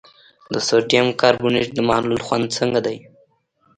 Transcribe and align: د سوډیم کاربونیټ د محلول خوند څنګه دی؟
د 0.53 0.55
سوډیم 0.67 1.07
کاربونیټ 1.21 1.67
د 1.73 1.79
محلول 1.87 2.19
خوند 2.25 2.45
څنګه 2.57 2.79
دی؟ 2.85 2.97